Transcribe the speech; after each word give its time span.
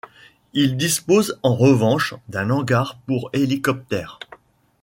Ils 0.53 0.77
disposent 0.77 1.37
en 1.43 1.53
revanche 1.55 2.15
d'un 2.27 2.49
hangar 2.49 2.97
pour 3.05 3.29
hélicoptère. 3.33 4.17